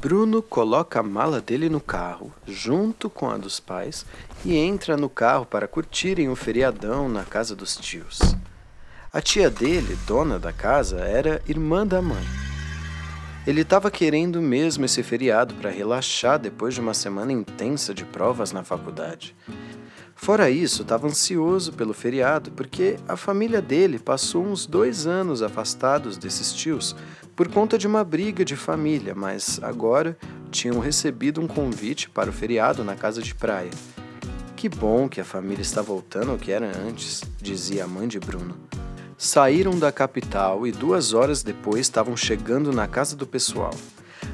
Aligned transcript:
Bruno 0.00 0.40
coloca 0.40 1.00
a 1.00 1.02
mala 1.02 1.40
dele 1.40 1.68
no 1.68 1.80
carro, 1.80 2.32
junto 2.46 3.10
com 3.10 3.28
a 3.28 3.36
dos 3.36 3.58
pais, 3.58 4.06
e 4.44 4.56
entra 4.56 4.96
no 4.96 5.08
carro 5.08 5.44
para 5.44 5.66
curtirem 5.66 6.28
o 6.28 6.36
feriadão 6.36 7.08
na 7.08 7.24
casa 7.24 7.56
dos 7.56 7.76
tios. 7.76 8.20
A 9.12 9.20
tia 9.20 9.50
dele, 9.50 9.98
dona 10.06 10.38
da 10.38 10.52
casa, 10.52 10.98
era 10.98 11.42
irmã 11.48 11.84
da 11.84 12.00
mãe. 12.00 12.24
Ele 13.44 13.62
estava 13.62 13.90
querendo 13.90 14.40
mesmo 14.40 14.84
esse 14.84 15.02
feriado 15.02 15.52
para 15.54 15.68
relaxar 15.68 16.38
depois 16.38 16.74
de 16.74 16.80
uma 16.80 16.94
semana 16.94 17.32
intensa 17.32 17.92
de 17.92 18.04
provas 18.04 18.52
na 18.52 18.62
faculdade. 18.62 19.34
Fora 20.14 20.48
isso, 20.48 20.82
estava 20.82 21.08
ansioso 21.08 21.72
pelo 21.72 21.94
feriado 21.94 22.52
porque 22.52 22.98
a 23.08 23.16
família 23.16 23.60
dele 23.60 23.98
passou 23.98 24.44
uns 24.44 24.64
dois 24.64 25.08
anos 25.08 25.42
afastados 25.42 26.16
desses 26.16 26.52
tios 26.52 26.94
por 27.38 27.46
conta 27.46 27.78
de 27.78 27.86
uma 27.86 28.02
briga 28.02 28.44
de 28.44 28.56
família, 28.56 29.14
mas 29.14 29.60
agora 29.62 30.18
tinham 30.50 30.80
recebido 30.80 31.40
um 31.40 31.46
convite 31.46 32.10
para 32.10 32.28
o 32.28 32.32
feriado 32.32 32.82
na 32.82 32.96
casa 32.96 33.22
de 33.22 33.32
praia. 33.32 33.70
Que 34.56 34.68
bom 34.68 35.08
que 35.08 35.20
a 35.20 35.24
família 35.24 35.62
está 35.62 35.80
voltando 35.80 36.32
ao 36.32 36.36
que 36.36 36.50
era 36.50 36.66
antes, 36.76 37.22
dizia 37.40 37.84
a 37.84 37.86
mãe 37.86 38.08
de 38.08 38.18
Bruno. 38.18 38.56
Saíram 39.16 39.78
da 39.78 39.92
capital 39.92 40.66
e 40.66 40.72
duas 40.72 41.12
horas 41.12 41.44
depois 41.44 41.82
estavam 41.82 42.16
chegando 42.16 42.72
na 42.72 42.88
casa 42.88 43.14
do 43.14 43.24
pessoal. 43.24 43.72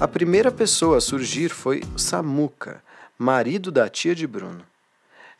A 0.00 0.08
primeira 0.08 0.50
pessoa 0.50 0.96
a 0.96 1.00
surgir 1.00 1.50
foi 1.50 1.84
Samuca, 1.96 2.82
marido 3.16 3.70
da 3.70 3.88
tia 3.88 4.12
de 4.12 4.26
Bruno. 4.26 4.64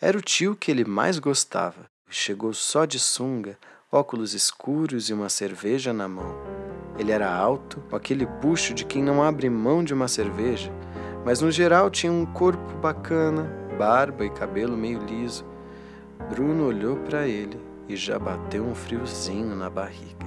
Era 0.00 0.16
o 0.16 0.22
tio 0.22 0.54
que 0.54 0.70
ele 0.70 0.84
mais 0.84 1.18
gostava. 1.18 1.90
Chegou 2.08 2.54
só 2.54 2.84
de 2.84 3.00
sunga, 3.00 3.58
óculos 3.90 4.32
escuros 4.32 5.10
e 5.10 5.12
uma 5.12 5.28
cerveja 5.28 5.92
na 5.92 6.06
mão. 6.06 6.57
Ele 6.98 7.12
era 7.12 7.32
alto, 7.32 7.82
com 7.88 7.96
aquele 7.96 8.26
bucho 8.26 8.74
de 8.74 8.84
quem 8.84 9.02
não 9.02 9.22
abre 9.22 9.48
mão 9.48 9.84
de 9.84 9.94
uma 9.94 10.08
cerveja, 10.08 10.72
mas 11.24 11.40
no 11.40 11.50
geral 11.50 11.90
tinha 11.90 12.12
um 12.12 12.26
corpo 12.26 12.76
bacana, 12.78 13.50
barba 13.78 14.24
e 14.24 14.30
cabelo 14.30 14.76
meio 14.76 14.98
liso. 15.04 15.44
Bruno 16.28 16.66
olhou 16.66 16.96
para 16.96 17.26
ele 17.26 17.58
e 17.88 17.94
já 17.94 18.18
bateu 18.18 18.64
um 18.64 18.74
friozinho 18.74 19.54
na 19.54 19.70
barriga. 19.70 20.26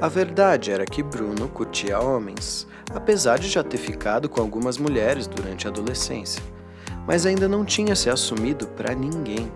A 0.00 0.08
verdade 0.08 0.70
era 0.70 0.86
que 0.86 1.02
Bruno 1.02 1.48
curtia 1.48 2.00
homens, 2.00 2.66
apesar 2.94 3.38
de 3.38 3.48
já 3.48 3.62
ter 3.62 3.78
ficado 3.78 4.28
com 4.28 4.40
algumas 4.40 4.78
mulheres 4.78 5.26
durante 5.26 5.66
a 5.66 5.70
adolescência 5.70 6.42
mas 7.08 7.24
ainda 7.24 7.48
não 7.48 7.64
tinha 7.64 7.96
se 7.96 8.10
assumido 8.10 8.66
para 8.68 8.94
ninguém. 8.94 9.50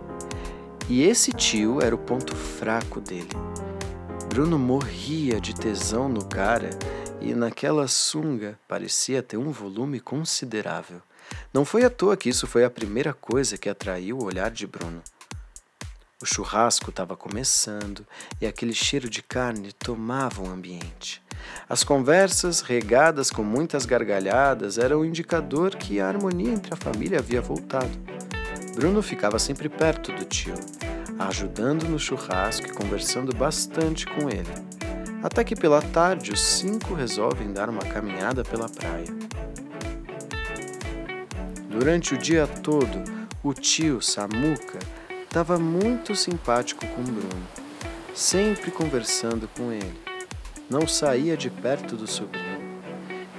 E 0.89 1.03
esse 1.03 1.33
tio 1.33 1.83
era 1.83 1.95
o 1.95 1.99
ponto 1.99 2.35
fraco 2.35 2.99
dele. 2.99 3.29
Bruno 4.33 4.59
morria 4.59 5.39
de 5.39 5.55
tesão 5.55 6.09
no 6.09 6.25
cara 6.25 6.71
e 7.21 7.35
naquela 7.35 7.87
sunga 7.87 8.59
parecia 8.67 9.23
ter 9.23 9.37
um 9.37 9.51
volume 9.51 10.01
considerável. 10.01 11.03
Não 11.53 11.67
foi 11.67 11.85
à 11.85 11.91
toa 11.91 12.17
que 12.17 12.31
isso 12.31 12.47
foi 12.47 12.65
a 12.65 12.71
primeira 12.71 13.13
coisa 13.13 13.59
que 13.59 13.69
atraiu 13.69 14.17
o 14.17 14.25
olhar 14.25 14.51
de 14.51 14.67
Bruno. 14.67 15.03
O 16.23 16.25
churrasco 16.25 16.89
estava 16.89 17.15
começando 17.15 18.07
e 18.41 18.47
aquele 18.47 18.73
cheiro 18.73 19.11
de 19.11 19.23
carne 19.23 19.71
tomava 19.71 20.41
o 20.41 20.51
ambiente. 20.51 21.23
As 21.69 21.85
conversas, 21.85 22.63
regadas 22.63 23.31
com 23.31 23.43
muitas 23.43 23.85
gargalhadas, 23.85 24.79
eram 24.79 25.01
um 25.01 25.05
indicador 25.05 25.77
que 25.77 26.01
a 26.01 26.09
harmonia 26.09 26.53
entre 26.53 26.73
a 26.73 26.77
família 26.79 27.19
havia 27.19 27.43
voltado. 27.43 27.93
Bruno 28.75 29.03
ficava 29.03 29.39
sempre 29.39 29.69
perto 29.69 30.11
do 30.11 30.25
tio, 30.25 30.55
ajudando 31.27 31.85
no 31.85 31.99
churrasco 31.99 32.67
e 32.67 32.73
conversando 32.73 33.35
bastante 33.35 34.07
com 34.07 34.29
ele. 34.29 34.53
Até 35.23 35.45
que 35.45 35.55
pela 35.55 35.81
tarde 35.81 36.33
os 36.33 36.41
cinco 36.41 36.95
resolvem 36.95 37.53
dar 37.53 37.69
uma 37.69 37.83
caminhada 37.83 38.43
pela 38.43 38.69
praia. 38.69 39.07
Durante 41.69 42.15
o 42.15 42.19
dia 42.19 42.47
todo, 42.47 43.03
o 43.43 43.55
tio 43.55 44.01
Samuca 44.01 44.79
estava 45.25 45.59
muito 45.59 46.15
simpático 46.15 46.87
com 46.87 47.03
Bruno, 47.03 47.47
sempre 48.15 48.71
conversando 48.71 49.49
com 49.57 49.73
ele 49.73 50.13
não 50.73 50.89
saía 50.89 51.37
de 51.37 51.51
perto 51.51 51.97
do 51.97 52.07
sobrinho. 52.07 52.81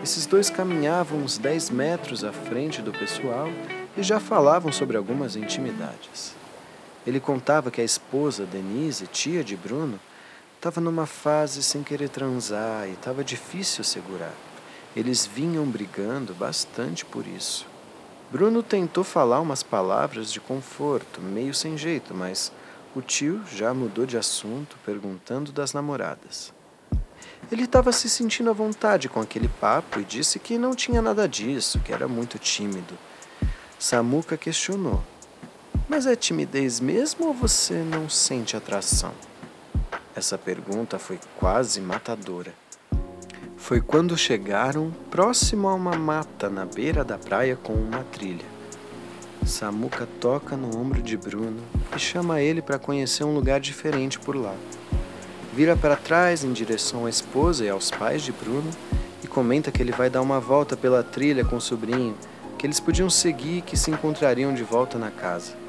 Esses 0.04 0.28
dois 0.28 0.52
caminhavam 0.52 1.18
uns 1.18 1.40
10 1.40 1.72
metros 1.72 2.24
à 2.24 2.32
frente 2.32 2.80
do 2.80 2.92
pessoal 2.92 3.48
e 3.98 4.04
já 4.04 4.20
falavam 4.20 4.72
sobre 4.72 4.98
algumas 4.98 5.36
intimidades. 5.36 6.36
Ele 7.06 7.20
contava 7.20 7.70
que 7.70 7.82
a 7.82 7.84
esposa, 7.84 8.46
Denise, 8.46 9.08
tia 9.08 9.44
de 9.44 9.56
Bruno, 9.56 10.00
estava 10.56 10.80
numa 10.80 11.06
fase 11.06 11.62
sem 11.62 11.84
querer 11.84 12.10
transar 12.10 12.88
e 12.88 12.94
estava 12.94 13.24
difícil 13.24 13.84
segurar. 13.84 14.34
Eles 14.96 15.26
vinham 15.26 15.66
brigando 15.66 16.34
bastante 16.34 17.04
por 17.04 17.28
isso. 17.28 17.68
Bruno 18.32 18.64
tentou 18.64 19.04
falar 19.04 19.42
umas 19.42 19.62
palavras 19.62 20.32
de 20.32 20.40
conforto, 20.40 21.22
meio 21.22 21.54
sem 21.54 21.78
jeito, 21.78 22.16
mas 22.16 22.52
o 22.96 23.02
tio 23.02 23.42
já 23.52 23.74
mudou 23.74 24.06
de 24.06 24.18
assunto, 24.18 24.78
perguntando 24.86 25.52
das 25.52 25.74
namoradas. 25.74 26.54
Ele 27.52 27.64
estava 27.64 27.92
se 27.92 28.10
sentindo 28.10 28.50
à 28.50 28.54
vontade 28.54 29.10
com 29.10 29.20
aquele 29.20 29.48
papo 29.48 30.00
e 30.00 30.04
disse 30.04 30.40
que 30.40 30.58
não 30.58 30.74
tinha 30.74 31.02
nada 31.02 31.28
disso, 31.28 31.80
que 31.80 31.92
era 31.92 32.08
muito 32.08 32.40
tímido. 32.40 32.98
Samuca 33.78 34.38
questionou: 34.38 35.04
Mas 35.88 36.08
é 36.08 36.16
timidez 36.16 36.80
mesmo 36.80 37.28
ou 37.28 37.34
você 37.34 37.74
não 37.74 38.10
sente 38.10 38.56
atração? 38.56 39.12
Essa 40.16 40.38
pergunta 40.38 40.98
foi 40.98 41.20
quase 41.38 41.82
matadora. 41.82 42.54
Foi 43.58 43.82
quando 43.82 44.18
chegaram 44.18 44.92
próximo 45.12 45.68
a 45.68 45.74
uma 45.74 45.96
mata 45.96 46.50
na 46.50 46.66
beira 46.66 47.04
da 47.04 47.18
praia 47.18 47.58
com 47.58 47.74
uma 47.74 48.04
trilha. 48.06 48.46
Samuca 49.46 50.08
toca 50.22 50.56
no 50.56 50.78
ombro 50.80 51.02
de 51.02 51.18
Bruno 51.18 51.62
e 51.96 52.00
chama 52.00 52.42
ele 52.42 52.62
para 52.62 52.80
conhecer 52.80 53.26
um 53.26 53.34
lugar 53.34 53.60
diferente 53.60 54.18
por 54.18 54.38
lá. 54.38 54.56
Vira 55.54 55.76
para 55.76 55.98
trás 55.98 56.46
em 56.46 56.54
direção 56.54 57.06
à 57.06 57.10
esposa 57.10 57.66
e 57.66 57.70
aos 57.70 57.92
pais 57.92 58.22
de 58.22 58.32
Bruno 58.32 58.72
e 59.22 59.28
comenta 59.28 59.72
que 59.72 59.82
ele 59.82 59.92
vai 59.92 60.10
dar 60.10 60.22
uma 60.22 60.40
volta 60.40 60.78
pela 60.78 61.04
trilha 61.04 61.44
com 61.44 61.58
o 61.58 61.62
sobrinho, 61.62 62.16
que 62.58 62.66
eles 62.66 62.80
podiam 62.80 63.10
seguir 63.10 63.58
e 63.58 63.62
que 63.62 63.76
se 63.76 63.92
encontrariam 63.92 64.54
de 64.54 64.64
volta 64.64 64.98
na 64.98 65.12
casa. 65.12 65.64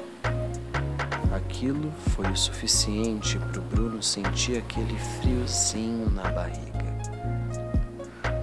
Aquilo 1.35 1.91
foi 2.15 2.27
o 2.27 2.35
suficiente 2.35 3.37
para 3.37 3.59
o 3.59 3.63
Bruno 3.63 4.01
sentir 4.01 4.57
aquele 4.57 4.97
friozinho 5.19 6.09
na 6.09 6.23
barriga. 6.31 6.85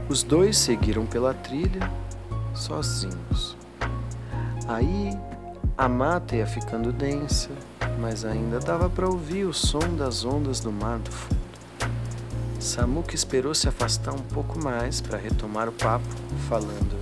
Os 0.09 0.23
dois 0.23 0.59
seguiram 0.59 1.07
pela 1.07 1.33
trilha 1.33 1.91
sozinhos. 2.55 3.57
Aí 4.69 5.11
a 5.77 5.89
mata 5.89 6.37
ia 6.37 6.47
ficando 6.47 6.93
densa 6.93 7.51
mas 7.99 8.25
ainda 8.25 8.59
dava 8.59 8.89
para 8.89 9.09
ouvir 9.09 9.45
o 9.45 9.53
som 9.53 9.95
das 9.97 10.25
ondas 10.25 10.61
do 10.61 10.73
mar 10.73 10.99
do 10.99 11.11
fundo. 11.11 11.41
Samuca 12.59 13.15
esperou 13.15 13.55
se 13.55 13.69
afastar 13.69 14.13
um 14.13 14.23
pouco 14.23 14.59
mais 14.59 15.01
para 15.01 15.19
retomar 15.19 15.69
o 15.69 15.73
papo, 15.73 16.07
falando: 16.49 16.99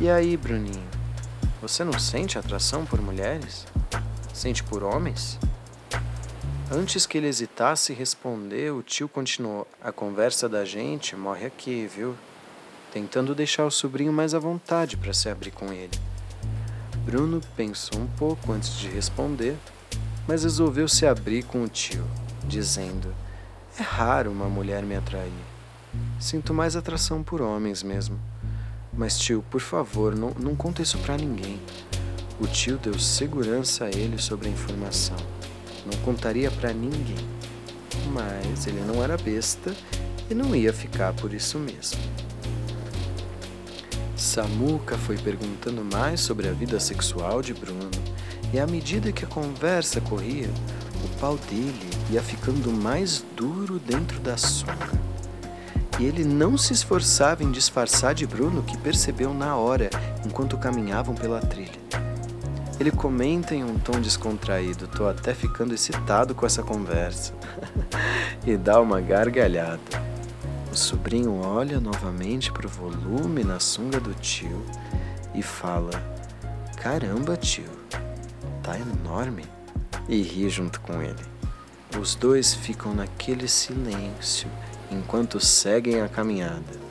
E 0.00 0.08
aí, 0.08 0.36
Bruninho, 0.36 0.86
você 1.62 1.84
não 1.84 1.98
sente 1.98 2.38
atração 2.38 2.84
por 2.84 3.00
mulheres? 3.00 3.66
Sente 4.34 4.62
por 4.62 4.82
homens? 4.82 5.38
Antes 6.70 7.06
que 7.06 7.16
ele 7.16 7.28
hesitasse 7.28 7.94
responder, 7.94 8.70
o 8.70 8.82
tio 8.82 9.08
continuou: 9.08 9.66
A 9.82 9.90
conversa 9.90 10.46
da 10.46 10.66
gente 10.66 11.16
morre 11.16 11.46
aqui, 11.46 11.86
viu? 11.86 12.14
Tentando 12.92 13.34
deixar 13.34 13.64
o 13.64 13.70
sobrinho 13.70 14.12
mais 14.12 14.34
à 14.34 14.38
vontade 14.38 14.98
para 14.98 15.14
se 15.14 15.30
abrir 15.30 15.52
com 15.52 15.72
ele. 15.72 15.98
Bruno 17.06 17.40
pensou 17.56 17.98
um 17.98 18.06
pouco 18.06 18.52
antes 18.52 18.76
de 18.76 18.88
responder 18.88 19.56
mas 20.26 20.42
resolveu 20.42 20.88
se 20.88 21.06
abrir 21.06 21.44
com 21.44 21.62
o 21.62 21.68
tio, 21.68 22.04
dizendo: 22.46 23.14
É 23.78 23.82
raro 23.82 24.30
uma 24.30 24.48
mulher 24.48 24.82
me 24.82 24.96
atrair. 24.96 25.32
Sinto 26.18 26.54
mais 26.54 26.76
atração 26.76 27.22
por 27.22 27.40
homens 27.40 27.82
mesmo. 27.82 28.18
Mas, 28.92 29.18
tio, 29.18 29.44
por 29.50 29.60
favor, 29.60 30.14
não, 30.14 30.30
não 30.38 30.54
conta 30.54 30.82
isso 30.82 30.98
pra 30.98 31.16
ninguém. 31.16 31.60
O 32.40 32.46
tio 32.48 32.78
deu 32.78 32.98
segurança 32.98 33.84
a 33.84 33.90
ele 33.90 34.18
sobre 34.18 34.48
a 34.48 34.50
informação. 34.50 35.16
Não 35.86 35.96
contaria 36.00 36.50
para 36.50 36.72
ninguém. 36.72 37.26
Mas 38.12 38.66
ele 38.66 38.80
não 38.80 39.02
era 39.02 39.16
besta 39.16 39.72
e 40.28 40.34
não 40.34 40.54
ia 40.54 40.72
ficar 40.72 41.12
por 41.14 41.32
isso 41.32 41.58
mesmo. 41.58 42.00
Samuca 44.16 44.98
foi 44.98 45.16
perguntando 45.16 45.84
mais 45.84 46.20
sobre 46.20 46.48
a 46.48 46.52
vida 46.52 46.80
sexual 46.80 47.40
de 47.40 47.54
Bruno 47.54 47.90
e 48.52 48.58
à 48.58 48.66
medida 48.66 49.12
que 49.12 49.24
a 49.24 49.28
conversa 49.28 50.00
corria, 50.00 50.48
o 51.04 51.20
pau 51.20 51.36
dele 51.36 51.90
ia 52.10 52.22
ficando 52.22 52.72
mais 52.72 53.24
duro 53.36 53.78
dentro 53.78 54.18
da 54.20 54.36
sunga. 54.36 54.92
E 56.00 56.04
ele 56.04 56.24
não 56.24 56.58
se 56.58 56.72
esforçava 56.72 57.44
em 57.44 57.52
disfarçar 57.52 58.14
de 58.14 58.26
Bruno, 58.26 58.62
que 58.62 58.76
percebeu 58.78 59.32
na 59.32 59.56
hora, 59.56 59.90
enquanto 60.26 60.58
caminhavam 60.58 61.14
pela 61.14 61.40
trilha. 61.40 61.78
Ele 62.78 62.90
comenta 62.90 63.54
em 63.54 63.62
um 63.62 63.78
tom 63.78 64.00
descontraído: 64.00 64.88
Tô 64.88 65.06
até 65.06 65.32
ficando 65.32 65.74
excitado 65.74 66.34
com 66.34 66.44
essa 66.44 66.62
conversa. 66.62 67.32
e 68.44 68.56
dá 68.56 68.80
uma 68.80 69.00
gargalhada. 69.00 69.80
O 70.72 70.76
sobrinho 70.76 71.40
olha 71.40 71.78
novamente 71.78 72.50
para 72.50 72.66
o 72.66 72.70
volume 72.70 73.44
na 73.44 73.60
sunga 73.60 74.00
do 74.00 74.12
tio 74.14 74.64
e 75.34 75.42
fala: 75.42 75.92
Caramba, 76.76 77.36
tio, 77.36 77.70
tá 78.62 78.76
enorme! 78.76 79.44
E 80.08 80.20
ri 80.20 80.50
junto 80.50 80.80
com 80.80 81.00
ele. 81.00 81.24
Os 81.98 82.16
dois 82.16 82.54
ficam 82.54 82.92
naquele 82.92 83.46
silêncio 83.46 84.48
enquanto 84.90 85.38
seguem 85.38 86.00
a 86.00 86.08
caminhada. 86.08 86.84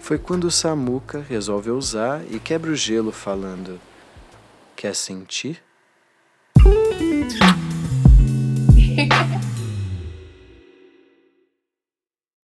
Foi 0.00 0.18
quando 0.18 0.44
o 0.44 0.50
Samuca 0.50 1.24
resolve 1.26 1.70
ousar 1.70 2.20
e 2.28 2.40
quebra 2.40 2.72
o 2.72 2.76
gelo 2.76 3.12
falando: 3.12 3.80
Quer 4.76 4.94
sentir? 4.94 5.62